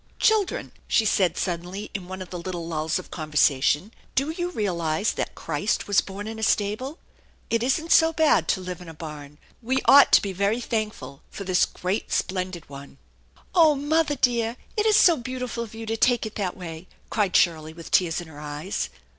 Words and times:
"Children/' 0.19 0.71
she 0.87 1.05
said 1.05 1.37
suddenly 1.37 1.91
in 1.93 2.07
one 2.07 2.23
of 2.23 2.31
the 2.31 2.39
little 2.39 2.67
lulls 2.67 2.97
of 2.97 3.11
conversation," 3.11 3.93
do 4.15 4.31
you 4.31 4.49
realize 4.49 5.11
that 5.13 5.35
Christ 5.35 5.87
was 5.87 6.01
born 6.01 6.27
in 6.27 6.39
a 6.39 6.41
stable? 6.41 6.97
It 7.51 7.61
isn't 7.61 7.91
so 7.91 8.11
bad 8.11 8.47
to 8.47 8.61
live 8.61 8.81
in 8.81 8.89
a 8.89 8.95
barn. 8.95 9.37
We 9.61 9.77
ought 9.85 10.11
to 10.13 10.21
be 10.23 10.33
very 10.33 10.59
thankful 10.59 11.21
for 11.29 11.43
this 11.43 11.67
great 11.67 12.11
splendid 12.11 12.67
one!"" 12.67 12.97
Oh 13.53 13.75
mother, 13.75 14.15
dear! 14.15 14.57
It 14.75 14.87
is 14.87 14.95
so 14.97 15.17
beautiful 15.17 15.63
of 15.63 15.75
you 15.75 15.85
to 15.85 15.95
take 15.97 16.25
it 16.25 16.33
that 16.33 16.57
way!" 16.57 16.87
cried 17.11 17.35
Shirley 17.35 17.71
with 17.71 17.91
tears 17.91 18.19
in 18.19 18.27
her 18.27 18.39
eyes. 18.39 18.89